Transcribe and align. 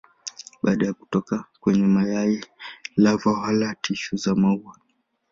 Baada 0.63 0.85
ya 0.85 0.93
kutoka 0.93 1.45
kwenye 1.59 1.87
mayai 1.87 2.45
lava 2.95 3.31
wala 3.31 3.75
tishu 3.81 4.15
za 4.17 4.35
maua. 4.35 4.77